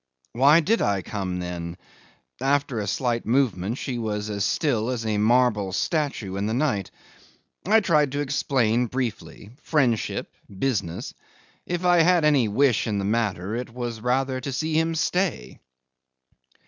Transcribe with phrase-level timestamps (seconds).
[0.31, 1.77] 'Why did I come, then?
[2.41, 6.89] After a slight movement she was as still as a marble statue in the night.
[7.67, 11.13] I tried to explain briefly: friendship, business;
[11.67, 15.59] if I had any wish in the matter it was rather to see him stay.